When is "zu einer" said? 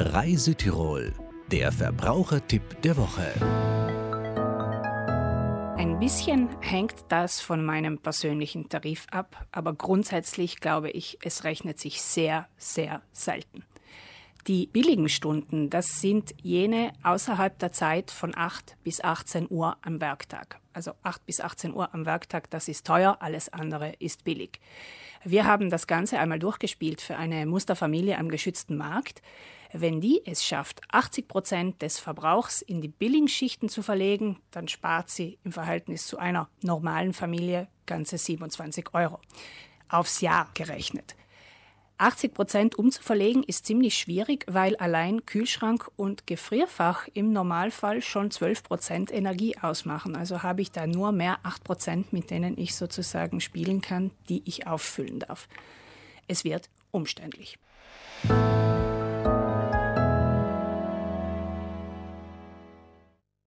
36.06-36.48